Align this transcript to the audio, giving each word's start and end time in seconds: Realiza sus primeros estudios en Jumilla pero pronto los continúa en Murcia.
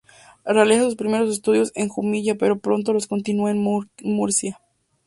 Realiza 0.45 0.85
sus 0.85 0.95
primeros 0.95 1.29
estudios 1.29 1.71
en 1.75 1.87
Jumilla 1.87 2.33
pero 2.33 2.57
pronto 2.57 2.91
los 2.91 3.05
continúa 3.05 3.51
en 3.51 3.63
Murcia. 4.03 4.59